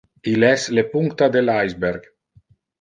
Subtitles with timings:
[0.31, 2.13] Il es le puncta del iceberg.